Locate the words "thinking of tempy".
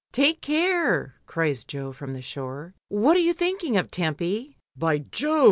3.33-4.57